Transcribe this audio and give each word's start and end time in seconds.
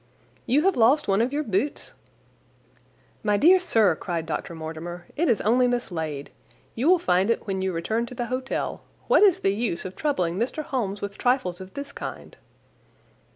"You 0.47 0.63
have 0.63 0.75
lost 0.75 1.07
one 1.07 1.21
of 1.21 1.31
your 1.31 1.43
boots?" 1.43 1.93
"My 3.21 3.37
dear 3.37 3.59
sir," 3.59 3.93
cried 3.95 4.25
Dr. 4.25 4.55
Mortimer, 4.55 5.05
"it 5.15 5.29
is 5.29 5.41
only 5.41 5.67
mislaid. 5.67 6.31
You 6.73 6.89
will 6.89 6.97
find 6.97 7.29
it 7.29 7.45
when 7.45 7.61
you 7.61 7.71
return 7.71 8.07
to 8.07 8.15
the 8.15 8.25
hotel. 8.25 8.81
What 9.07 9.21
is 9.21 9.41
the 9.41 9.53
use 9.53 9.85
of 9.85 9.95
troubling 9.95 10.39
Mr. 10.39 10.63
Holmes 10.63 11.03
with 11.03 11.19
trifles 11.19 11.61
of 11.61 11.75
this 11.75 11.91
kind?" 11.91 12.35